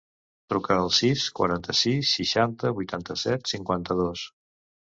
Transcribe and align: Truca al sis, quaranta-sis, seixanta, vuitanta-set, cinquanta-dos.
Truca 0.53 0.77
al 0.85 0.89
sis, 0.99 1.25
quaranta-sis, 1.41 2.15
seixanta, 2.21 2.75
vuitanta-set, 2.81 3.49
cinquanta-dos. 3.55 4.27